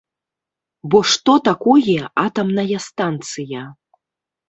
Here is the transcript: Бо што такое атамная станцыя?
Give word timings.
Бо 0.95 1.01
што 1.11 1.35
такое 1.49 1.99
атамная 2.25 2.79
станцыя? 2.91 3.61